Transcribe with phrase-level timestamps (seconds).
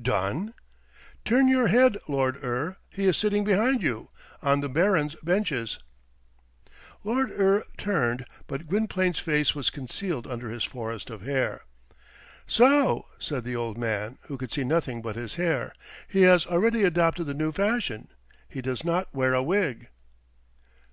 [0.00, 0.54] "Done?"
[1.24, 4.08] "Turn your head, Lord Eure; he is sitting behind you,
[4.40, 5.80] on the barons' benches."
[7.02, 11.62] Lord Eure turned, but Gwynplaine's face was concealed under his forest of hair.
[12.46, 15.74] "So," said the old man, who could see nothing but his hair,
[16.06, 18.06] "he has already adopted the new fashion.
[18.48, 19.88] He does not wear a wig."